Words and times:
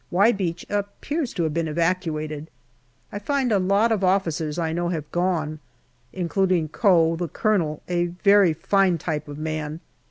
"Y" 0.09 0.31
Beach 0.31 0.65
appears 0.67 1.31
to 1.35 1.43
have 1.43 1.53
been 1.53 1.67
evacuated. 1.67 2.49
I 3.11 3.19
find 3.19 3.51
a 3.51 3.59
lot 3.59 3.91
of 3.91 4.03
officers 4.03 4.57
I 4.57 4.73
know 4.73 4.89
have 4.89 5.11
gone, 5.11 5.59
including 6.11 6.69
Koe, 6.69 7.15
the 7.15 7.27
Colonel, 7.27 7.83
a 7.87 8.07
very 8.07 8.51
fine 8.51 8.97
type 8.97 9.27
of 9.27 9.37
man. 9.37 9.79